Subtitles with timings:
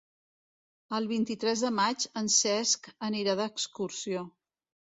[0.99, 4.29] El vint-i-tres de maig en Cesc anirà d'excursió.